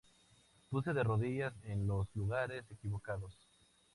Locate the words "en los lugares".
1.63-2.63